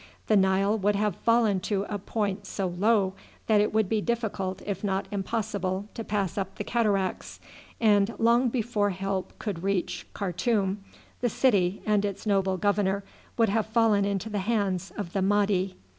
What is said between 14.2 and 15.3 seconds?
the hands of the